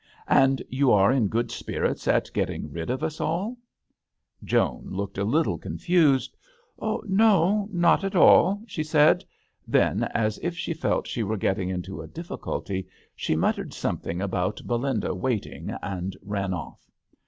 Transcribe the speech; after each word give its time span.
"And 0.41 0.63
you 0.67 0.91
are 0.91 1.11
in 1.11 1.27
good 1.27 1.51
spirits 1.51 2.07
at 2.07 2.33
getting 2.33 2.71
rid 2.71 2.89
of 2.89 3.03
us 3.03 3.21
all?" 3.21 3.55
THE 4.41 4.47
hAtEL 4.47 4.47
D'aNGLETERRE. 4.47 4.71
27 4.81 4.85
Joan 4.89 4.97
looked 4.97 5.17
a 5.19 5.23
little 5.23 5.57
confused. 5.59 6.37
''N09 6.79 7.71
not 7.71 8.01
all/' 8.15 8.63
she 8.65 8.81
said; 8.83 9.23
then, 9.67 10.05
as 10.05 10.39
if 10.41 10.57
she 10.57 10.73
felt 10.73 11.05
she 11.05 11.21
were 11.21 11.37
getting 11.37 11.69
into 11.69 12.01
a 12.01 12.07
difficulty, 12.07 12.87
she 13.15 13.35
muttered 13.35 13.75
something 13.75 14.21
about 14.23 14.61
Belinda 14.65 15.13
waiting, 15.13 15.71
and 15.83 16.17
ran 16.23 16.51
off. 16.51 16.89